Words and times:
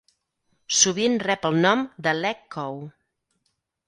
Sovint 0.77 1.19
rep 1.25 1.45
el 1.49 1.59
nom 1.65 1.83
de 2.07 2.13
"LegCo". 2.21 2.65